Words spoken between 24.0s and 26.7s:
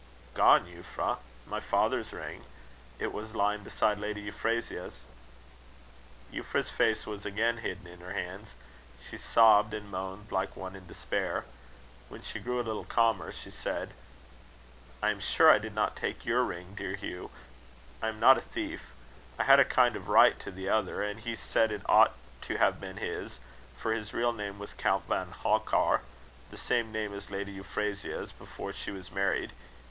real name was Count von Halkar the